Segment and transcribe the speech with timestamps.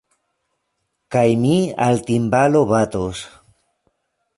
[1.17, 1.53] Kaj mi
[1.89, 3.23] al timbalo batos.